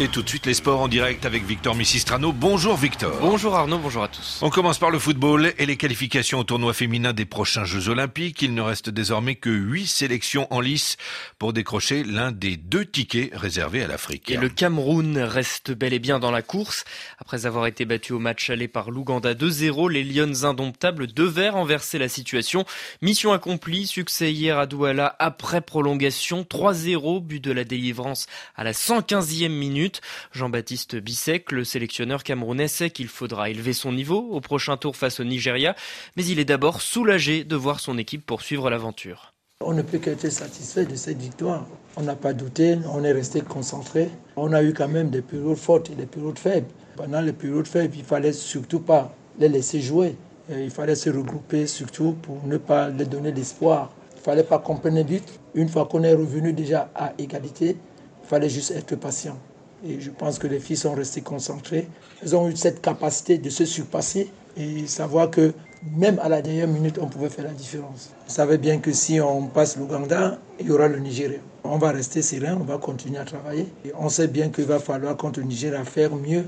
Et 0.00 0.06
tout 0.06 0.22
de 0.22 0.28
suite 0.28 0.46
les 0.46 0.54
sports 0.54 0.80
en 0.80 0.86
direct 0.86 1.26
avec 1.26 1.44
Victor 1.44 1.74
Missistrano. 1.74 2.32
Bonjour 2.32 2.76
Victor. 2.76 3.18
Bonjour 3.20 3.56
Arnaud, 3.56 3.78
bonjour 3.78 4.04
à 4.04 4.08
tous. 4.08 4.38
On 4.42 4.48
commence 4.48 4.78
par 4.78 4.92
le 4.92 5.00
football 5.00 5.52
et 5.58 5.66
les 5.66 5.76
qualifications 5.76 6.38
au 6.38 6.44
tournoi 6.44 6.72
féminin 6.72 7.12
des 7.12 7.24
prochains 7.24 7.64
Jeux 7.64 7.88
Olympiques. 7.88 8.40
Il 8.42 8.54
ne 8.54 8.62
reste 8.62 8.90
désormais 8.90 9.34
que 9.34 9.50
huit 9.50 9.88
sélections 9.88 10.46
en 10.50 10.60
lice 10.60 10.98
pour 11.40 11.52
décrocher 11.52 12.04
l'un 12.04 12.30
des 12.30 12.56
deux 12.56 12.84
tickets 12.84 13.34
réservés 13.34 13.82
à 13.82 13.88
l'Afrique. 13.88 14.30
Et 14.30 14.36
le 14.36 14.48
Cameroun 14.48 15.18
reste 15.18 15.72
bel 15.72 15.92
et 15.92 15.98
bien 15.98 16.20
dans 16.20 16.30
la 16.30 16.42
course. 16.42 16.84
Après 17.18 17.46
avoir 17.46 17.66
été 17.66 17.84
battu 17.84 18.12
au 18.12 18.20
match 18.20 18.50
aller 18.50 18.68
par 18.68 18.92
l'Ouganda 18.92 19.34
2-0, 19.34 19.90
les 19.90 20.04
Lions 20.04 20.44
indomptables 20.44 21.08
devaient 21.12 21.48
renverser 21.48 21.98
la 21.98 22.08
situation. 22.08 22.64
Mission 23.02 23.32
accomplie, 23.32 23.88
succès 23.88 24.32
hier 24.32 24.60
à 24.60 24.66
Douala 24.66 25.16
après 25.18 25.60
prolongation, 25.60 26.42
3-0, 26.42 27.20
but 27.20 27.42
de 27.42 27.50
la 27.50 27.64
délivrance 27.64 28.28
à 28.54 28.62
la 28.62 28.70
115e 28.70 29.48
minute. 29.48 29.87
Jean-Baptiste 30.32 30.96
Bissek, 30.96 31.52
le 31.52 31.64
sélectionneur 31.64 32.22
camerounais, 32.22 32.68
sait 32.68 32.90
qu'il 32.90 33.08
faudra 33.08 33.50
élever 33.50 33.72
son 33.72 33.92
niveau 33.92 34.18
au 34.30 34.40
prochain 34.40 34.76
tour 34.76 34.96
face 34.96 35.20
au 35.20 35.24
Nigeria, 35.24 35.74
mais 36.16 36.24
il 36.24 36.38
est 36.38 36.44
d'abord 36.44 36.80
soulagé 36.80 37.44
de 37.44 37.56
voir 37.56 37.80
son 37.80 37.98
équipe 37.98 38.24
poursuivre 38.24 38.70
l'aventure. 38.70 39.34
On 39.60 39.72
ne 39.72 39.82
peut 39.82 39.98
qu'être 39.98 40.30
satisfait 40.30 40.84
de 40.84 40.94
cette 40.94 41.20
victoire. 41.20 41.66
On 41.96 42.02
n'a 42.02 42.14
pas 42.14 42.32
douté, 42.32 42.78
on 42.92 43.02
est 43.02 43.12
resté 43.12 43.40
concentré. 43.40 44.08
On 44.36 44.52
a 44.52 44.62
eu 44.62 44.72
quand 44.72 44.86
même 44.86 45.10
des 45.10 45.20
périodes 45.20 45.56
fortes 45.56 45.90
et 45.90 45.96
des 45.96 46.06
périodes 46.06 46.38
faibles. 46.38 46.68
Pendant 46.96 47.20
les 47.20 47.32
périodes 47.32 47.66
faibles, 47.66 47.94
il 47.96 48.04
fallait 48.04 48.32
surtout 48.32 48.78
pas 48.78 49.12
les 49.38 49.48
laisser 49.48 49.80
jouer. 49.80 50.14
Il 50.48 50.70
fallait 50.70 50.94
se 50.94 51.10
regrouper 51.10 51.66
surtout 51.66 52.12
pour 52.22 52.46
ne 52.46 52.56
pas 52.56 52.88
les 52.88 53.04
donner 53.04 53.32
d'espoir. 53.32 53.92
Il 54.16 54.22
fallait 54.22 54.44
pas 54.44 54.58
qu'on 54.58 54.76
prenne 54.76 55.02
vite. 55.02 55.40
Une 55.54 55.68
fois 55.68 55.86
qu'on 55.86 56.04
est 56.04 56.14
revenu 56.14 56.52
déjà 56.52 56.90
à 56.94 57.12
égalité, 57.18 57.76
il 58.22 58.28
fallait 58.28 58.48
juste 58.48 58.70
être 58.70 58.94
patient. 58.94 59.38
Et 59.86 60.00
je 60.00 60.10
pense 60.10 60.38
que 60.38 60.46
les 60.46 60.58
filles 60.60 60.76
sont 60.76 60.94
restées 60.94 61.20
concentrées. 61.20 61.88
Elles 62.22 62.34
ont 62.34 62.48
eu 62.48 62.56
cette 62.56 62.80
capacité 62.80 63.38
de 63.38 63.50
se 63.50 63.64
surpasser 63.64 64.30
et 64.56 64.86
savoir 64.86 65.30
que 65.30 65.52
même 65.96 66.18
à 66.20 66.28
la 66.28 66.42
dernière 66.42 66.66
minute, 66.66 66.98
on 67.00 67.06
pouvait 67.06 67.28
faire 67.28 67.44
la 67.44 67.52
différence. 67.52 68.10
On 68.26 68.30
savait 68.30 68.58
bien 68.58 68.78
que 68.78 68.92
si 68.92 69.20
on 69.20 69.46
passe 69.46 69.76
l'Ouganda, 69.76 70.38
il 70.58 70.66
y 70.66 70.70
aura 70.70 70.88
le 70.88 70.98
Nigeria. 70.98 71.38
On 71.64 71.78
va 71.78 71.92
rester 71.92 72.22
serein, 72.22 72.56
on 72.60 72.64
va 72.64 72.78
continuer 72.78 73.18
à 73.18 73.24
travailler. 73.24 73.66
Et 73.84 73.92
on 73.96 74.08
sait 74.08 74.28
bien 74.28 74.48
qu'il 74.48 74.64
va 74.64 74.78
falloir 74.80 75.16
contre 75.16 75.40
le 75.40 75.46
Nigeria 75.46 75.84
faire 75.84 76.14
mieux 76.16 76.44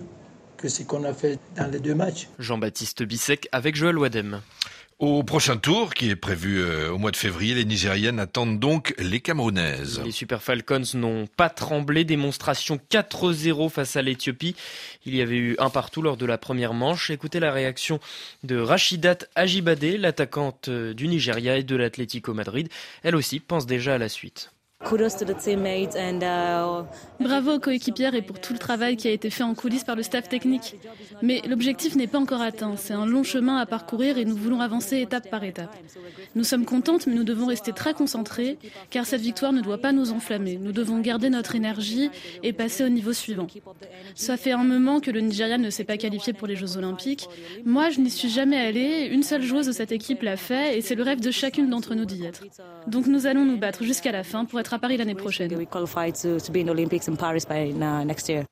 que 0.57 0.69
ce 0.69 0.83
qu'on 0.83 1.05
a 1.05 1.15
fait 1.15 1.39
dans 1.57 1.71
les 1.71 1.79
deux 1.79 1.95
matchs. 1.95 2.29
Jean-Baptiste 2.39 3.03
Bissek 3.05 3.49
avec 3.53 3.77
Joël 3.77 3.99
Wadem. 3.99 4.41
Au 5.01 5.23
prochain 5.23 5.57
tour, 5.57 5.95
qui 5.95 6.11
est 6.11 6.15
prévu 6.15 6.61
euh, 6.61 6.91
au 6.91 6.99
mois 6.99 7.11
de 7.11 7.17
février, 7.17 7.55
les 7.55 7.65
Nigériennes 7.65 8.19
attendent 8.19 8.59
donc 8.59 8.95
les 8.99 9.21
Camerounaises. 9.21 9.99
Les 10.05 10.11
Super 10.11 10.43
Falcons 10.43 10.83
n'ont 10.93 11.27
pas 11.27 11.49
tremblé. 11.49 12.05
Démonstration 12.05 12.79
4-0 12.91 13.71
face 13.71 13.97
à 13.97 14.03
l'Éthiopie. 14.03 14.55
Il 15.07 15.17
y 15.17 15.23
avait 15.23 15.39
eu 15.39 15.57
un 15.59 15.71
partout 15.71 16.03
lors 16.03 16.19
de 16.19 16.27
la 16.27 16.37
première 16.37 16.75
manche. 16.75 17.09
Écoutez 17.09 17.41
la 17.41 17.51
réaction 17.51 17.99
de 18.45 18.59
Rachidat 18.59 19.17
Ajibade, 19.37 19.83
l'attaquante 19.85 20.69
euh, 20.69 20.93
du 20.93 21.09
Nigeria 21.09 21.57
et 21.57 21.63
de 21.63 21.77
l'Atlético 21.77 22.35
Madrid. 22.35 22.69
Elle 23.03 23.17
aussi 23.17 23.41
pense 23.41 23.65
déjà 23.65 23.95
à 23.95 23.99
la 23.99 24.11
suite. 24.11 24.51
Uh, 24.83 24.97
Bravo 27.21 27.53
aux 27.53 27.59
coéquipières 27.61 28.15
et 28.15 28.23
pour 28.23 28.41
tout 28.41 28.55
le 28.55 28.59
travail 28.59 28.97
qui 28.97 29.09
a 29.09 29.11
été 29.11 29.29
fait 29.29 29.43
en 29.43 29.55
coulisses 29.55 29.85
par 29.85 29.95
le 29.95 30.03
staff 30.03 30.29
technique. 30.31 30.77
Mais 31.21 31.43
l'objectif 31.47 31.97
n'est 31.97 32.07
pas 32.07 32.19
encore 32.19 32.41
atteint. 32.41 32.75
C'est 32.77 32.95
un 32.95 33.05
long 33.05 33.23
chemin 33.23 33.59
à 33.59 33.67
parcourir 33.67 34.17
et 34.17 34.25
nous 34.25 34.35
voulons 34.35 34.63
avancer 34.63 34.99
étape 34.99 35.29
par 35.31 35.45
étape. 35.45 35.77
Nous 36.35 36.45
sommes 36.45 36.65
contentes, 36.65 37.07
mais 37.07 37.15
nous 37.15 37.25
devons 37.25 37.47
rester 37.47 37.73
très 37.73 37.93
concentrés 37.93 38.57
car 38.89 39.05
cette 39.05 39.21
victoire 39.21 39.53
ne 39.53 39.61
doit 39.61 39.79
pas 39.79 39.93
nous 39.93 40.13
enflammer. 40.13 40.57
Nous 40.57 40.73
devons 40.73 40.99
garder 41.01 41.29
notre 41.29 41.55
énergie 41.55 42.11
et 42.43 42.55
passer 42.55 42.83
au 42.83 42.89
niveau 42.89 43.13
suivant. 43.13 43.49
Ça 44.15 44.39
fait 44.39 44.53
un 44.53 44.65
moment 44.65 45.01
que 45.01 45.11
le 45.11 45.21
Nigeria 45.21 45.59
ne 45.59 45.69
s'est 45.69 45.85
pas 45.85 45.99
qualifié 45.99 46.33
pour 46.33 46.47
les 46.47 46.57
Jeux 46.57 46.79
Olympiques. 46.79 47.29
Moi, 47.67 47.91
je 47.91 48.01
n'y 48.01 48.11
suis 48.11 48.31
jamais 48.31 48.59
allée. 48.59 49.11
Une 49.13 49.25
seule 49.25 49.43
joueuse 49.43 49.67
de 49.67 49.73
cette 49.73 49.93
équipe 49.93 50.23
l'a 50.23 50.39
fait 50.39 50.79
et 50.79 50.81
c'est 50.81 50.95
le 50.95 51.03
rêve 51.03 51.21
de 51.21 51.31
chacune 51.31 51.69
d'entre 51.69 51.95
nous 51.95 52.07
d'y 52.07 52.25
être. 52.25 52.45
Donc 52.87 53.07
nous 53.07 53.27
allons 53.27 53.45
nous 53.45 53.59
battre 53.59 53.85
jusqu'à 53.85 54.11
la 54.11 54.25
fin 54.25 54.47
pour 54.47 54.59
être 54.59 54.70
à 54.73 54.79
Paris 54.79 54.97
l'année 54.97 55.15
prochaine. 55.15 55.51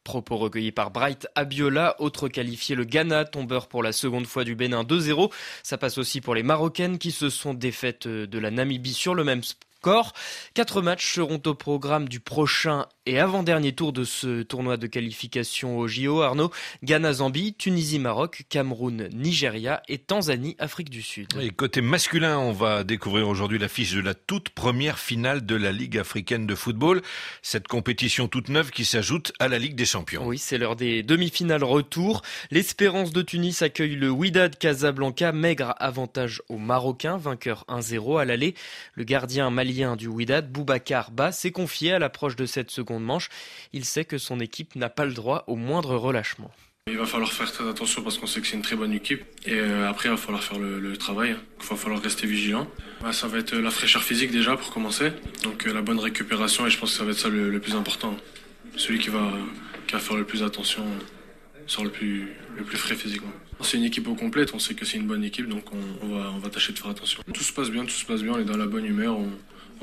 Propos 0.05 0.37
recueillis 0.37 0.73
par 0.73 0.91
Bright 0.91 1.29
Abiola, 1.35 1.97
autre 2.01 2.29
qualifié 2.29 2.75
le 2.75 2.85
Ghana, 2.85 3.25
tombeur 3.25 3.69
pour 3.69 3.83
la 3.83 3.93
seconde 3.93 4.27
fois 4.27 4.45
du 4.45 4.55
Bénin 4.55 4.83
2-0. 4.83 5.33
Ça 5.63 5.79
passe 5.79 5.99
aussi 5.99 6.21
pour 6.21 6.35
les 6.35 6.43
Marocaines 6.43 6.99
qui 6.99 7.11
se 7.11 7.29
sont 7.31 7.55
défaites 7.55 8.09
de 8.09 8.39
la 8.39 8.51
Namibie 8.51 8.95
sur 8.95 9.15
le 9.15 9.25
même 9.25 9.43
score. 9.43 9.68
Quatre 9.81 10.83
matchs 10.83 11.15
seront 11.15 11.41
au 11.47 11.55
programme 11.55 12.09
du 12.09 12.19
prochain 12.19 12.87
et 13.07 13.21
avant-dernier 13.21 13.73
tour 13.73 13.93
de 13.93 14.05
ce 14.05 14.43
tournoi 14.43 14.77
de 14.77 14.87
qualification 14.87 15.79
au 15.79 15.87
JO, 15.87 16.21
Arnaud, 16.21 16.51
Ghana-Zambie, 16.83 17.55
Tunisie-Maroc, 17.55 18.43
Cameroun-Nigeria 18.51 19.83
et 19.89 19.99
Tanzanie-Afrique 19.99 20.91
du 20.91 21.01
Sud. 21.01 21.29
Et 21.41 21.51
côté 21.51 21.81
masculin, 21.81 22.39
on 22.39 22.53
va 22.53 22.83
découvrir 22.83 23.29
aujourd'hui 23.29 23.59
l'affiche 23.59 23.95
de 23.95 24.01
la 24.01 24.15
toute 24.15 24.51
première 24.51 24.99
finale 24.99 25.47
de 25.47 25.55
la 25.55 25.71
Ligue 25.71 25.97
africaine 25.97 26.47
de 26.47 26.55
football. 26.55 27.01
Cette 27.41 27.69
compétition 27.69 28.27
toute 28.27 28.49
neuve 28.49 28.73
qui 28.73 28.85
s'ajoute 28.85 29.33
à 29.39 29.49
la 29.49 29.59
Ligue 29.59 29.77
des 29.77 29.87
champions. 29.87 30.27
Oui, 30.27 30.39
c'est 30.39 30.59
l'heure 30.59 30.77
des 30.77 31.03
demi-finales 31.03 31.65
retour. 31.65 32.23
L'Espérance 32.51 33.13
de 33.13 33.23
Tunis 33.23 33.63
accueille 33.63 33.95
le 33.95 34.11
Wydad 34.11 34.59
Casablanca, 34.59 35.33
maigre 35.33 35.75
avantage 35.79 36.43
aux 36.49 36.59
Marocains, 36.59 37.17
vainqueur 37.17 37.65
1-0 37.69 38.21
à 38.21 38.25
l'aller. 38.25 38.55
Le 38.95 39.05
gardien 39.05 39.49
malien 39.51 39.69
du 39.97 40.09
Wydad, 40.09 40.51
Boubacar 40.51 41.13
Ba, 41.13 41.31
s'est 41.31 41.53
confié 41.53 41.93
à 41.93 41.99
l'approche 41.99 42.35
de 42.35 42.47
cette 42.47 42.71
seconde 42.71 43.05
manche. 43.05 43.29
Il 43.73 43.85
sait 43.85 44.05
que 44.05 44.19
son 44.19 44.41
équipe 44.41 44.75
n'a 44.75 44.89
pas 44.89 45.05
le 45.05 45.13
droit 45.13 45.45
au 45.47 45.55
moindre 45.55 45.95
relâchement. 45.95 46.51
Il 46.89 46.97
va 46.97 47.07
falloir 47.07 47.33
faire 47.33 47.53
très 47.53 47.69
attention 47.69 48.03
parce 48.03 48.19
qu'on 48.19 48.27
sait 48.27 48.41
que 48.41 48.47
c'est 48.47 48.57
une 48.57 48.63
très 48.63 48.75
bonne 48.75 48.93
équipe. 48.93 49.23
Et 49.47 49.53
euh, 49.53 49.89
après, 49.89 50.09
il 50.09 50.13
va 50.13 50.17
falloir 50.17 50.43
faire 50.43 50.59
le, 50.59 50.97
travail. 50.97 51.37
Il 51.61 51.67
va 51.69 51.77
falloir 51.77 52.03
rester 52.03 52.27
vigilant. 52.27 52.67
ça 53.13 53.29
va 53.29 53.39
être 53.39 53.55
la 53.55 53.71
fraîcheur 53.71 54.03
physique 54.03 54.33
déjà 54.33 54.57
pour 54.57 54.71
commencer. 54.71 55.13
Donc 55.45 55.67
euh, 55.67 55.73
la 55.73 55.83
bonne 55.83 56.01
récupération 56.01 56.67
et 56.67 56.71
je 56.71 56.79
pense 56.79 56.93
que 56.93 56.99
ça 56.99 57.05
va 57.05 57.13
être 57.13 57.19
ça 57.19 57.29
le, 57.29 57.61
plus 57.61 57.77
important. 57.77 58.17
Celui 58.77 58.99
qui 58.99 59.11
va, 59.11 59.31
faire 59.87 60.17
le 60.17 60.25
plus 60.25 60.43
attention 60.43 60.85
sort 61.67 61.85
le 61.85 61.91
plus, 61.91 62.27
frais 62.75 62.97
physiquement. 62.97 63.33
C'est 63.61 63.77
une 63.77 63.85
équipe 63.85 64.09
au 64.09 64.15
complète, 64.15 64.55
on 64.55 64.59
sait 64.59 64.75
que 64.75 64.85
c'est 64.85 64.97
une 64.97 65.07
bonne 65.07 65.25
équipe, 65.25 65.49
donc 65.49 65.65
on, 66.03 66.39
va, 66.39 66.49
tâcher 66.49 66.73
de 66.73 66.79
faire 66.79 66.91
attention. 66.91 67.23
Tout 67.33 67.43
se 67.43 67.53
passe 67.53 67.71
bien, 67.71 67.85
tout 67.85 67.91
se 67.91 68.07
passe 68.07 68.23
bien, 68.23 68.33
on 68.33 68.39
est 68.39 68.45
dans 68.45 68.57
la 68.57 68.67
bonne 68.67 68.87
humeur, 68.87 69.19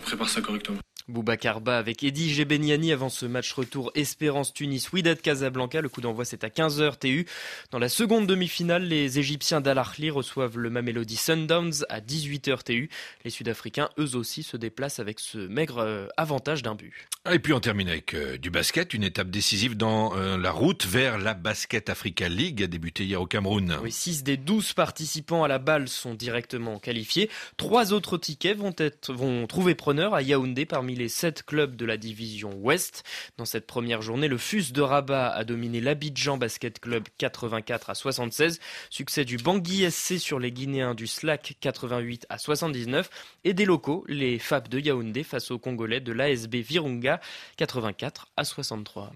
prépare 0.02 0.30
ça 0.30 0.42
correctement. 0.42 0.80
Boubacar 1.08 1.62
Ba 1.62 1.78
avec 1.78 2.04
Eddie 2.04 2.34
Gebeniani 2.34 2.92
avant 2.92 3.10
ce 3.10 3.28
match 3.28 3.54
retour 3.54 3.92
Espérance-Tunis, 3.94 4.92
Wydad 4.92 5.22
Casablanca. 5.22 5.82
Le 5.82 5.90
coup 5.90 6.02
d'envoi 6.02 6.26
c'est 6.26 6.44
à 6.44 6.50
15h 6.50 6.98
TU. 6.98 7.28
Dans 7.70 7.78
la 7.78 7.90
seconde 7.90 8.26
demi-finale, 8.26 8.84
les 8.84 9.20
Égyptiens 9.20 9.62
d'Al 9.62 9.80
reçoivent 9.80 10.58
le 10.58 10.70
Mamelody 10.72 11.16
Sundowns 11.16 11.86
à 11.90 12.02
18h 12.02 12.64
TU. 12.64 12.90
Les 13.24 13.30
Sud-Africains 13.30 13.90
eux 14.00 14.16
aussi 14.16 14.42
se 14.42 14.58
déplacent 14.58 15.00
avec 15.00 15.20
ce 15.20 15.38
maigre 15.38 15.78
euh, 15.78 16.08
avantage 16.18 16.64
d'un 16.64 16.74
but. 16.74 17.08
Et 17.32 17.40
puis 17.40 17.54
on 17.54 17.60
termine 17.60 17.90
avec 17.90 18.14
euh, 18.14 18.38
du 18.38 18.50
basket, 18.50 18.94
une 18.94 19.04
étape 19.04 19.30
décisive 19.30 19.78
dans 19.78 20.16
euh, 20.16 20.38
la 20.38 20.52
route 20.52 20.86
vers 20.86 21.20
la 21.20 21.34
Basket 21.36 21.90
Africa 21.90 22.30
League 22.30 22.64
a 22.64 22.68
débuté 22.68 23.04
hier 23.04 23.22
au 23.22 23.28
Cameroun. 23.28 23.78
Oui, 23.84 23.92
6 23.92 24.24
des 24.24 24.38
12 24.38 24.74
participants 24.74 25.44
à 25.44 25.48
la 25.48 25.60
balle 25.60 25.88
sont 25.88 26.16
directement 26.16 26.80
qualifiés. 26.80 27.30
Trois 27.58 27.94
autres 27.94 28.18
tickets 28.18 28.58
vont, 28.58 28.74
être, 28.78 29.14
vont 29.14 29.46
trouver 29.46 29.76
preneur 29.76 30.16
à 30.16 30.24
Yaoundé 30.24 30.66
parmi 30.66 30.95
les 30.96 31.10
sept 31.10 31.44
clubs 31.44 31.76
de 31.76 31.86
la 31.86 31.98
division 31.98 32.54
Ouest. 32.56 33.04
Dans 33.38 33.46
cette 33.46 33.68
première 33.68 34.02
journée, 34.02 34.28
le 34.28 34.38
FUS 34.38 34.72
de 34.72 34.82
Rabat 34.82 35.30
a 35.30 35.44
dominé 35.44 35.82
l'Abidjan 35.82 36.38
Basket 36.38 36.80
Club 36.80 37.08
84 37.18 37.90
à 37.90 37.96
76. 37.96 38.60
Succès 38.90 39.26
du 39.26 39.38
Bangui 39.38 39.90
SC 39.90 40.18
sur 40.20 40.40
les 40.40 40.52
Guinéens 40.52 40.96
du 40.96 41.08
SLAC 41.08 41.58
88 41.60 42.26
à 42.30 42.38
79. 42.38 43.10
Et 43.44 43.54
des 43.54 43.66
locaux, 43.66 44.04
les 44.08 44.40
FAP 44.40 44.70
de 44.70 44.80
Yaoundé 44.80 45.24
face 45.24 45.52
aux 45.52 45.60
Congolais 45.60 46.00
de 46.00 46.12
l'ASB 46.12 46.56
Virunga 46.56 47.22
84 47.58 48.28
à 48.38 48.44
63. 48.44 49.14